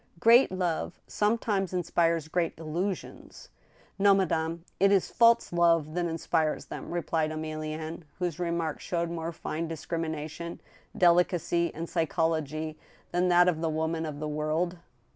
"Great 0.19 0.51
love 0.51 0.99
sometimes 1.05 1.73
inspires 1.73 2.27
great 2.27 2.57
illusions."" 2.57 3.49
No, 3.99 4.15
madame; 4.15 4.65
it 4.79 4.91
is 4.91 5.11
false 5.11 5.53
love 5.53 5.93
that 5.93 6.07
inspires 6.07 6.65
them," 6.65 6.89
replied 6.89 7.29
Emi 7.29 7.55
lienne. 7.55 8.01
whose 8.17 8.39
remark 8.39 8.79
showed 8.79 9.11
more 9.11 9.31
fine 9.31 9.67
discrimination, 9.67 10.59
delicacy, 10.97 11.71
and 11.75 11.87
psychology 11.87 12.79
than 13.11 13.27
that 13.27 13.47
of 13.47 13.61
the 13.61 13.69
woman 13.69 14.03
of 14.07 14.19
the 14.19 14.27
world. 14.27 14.79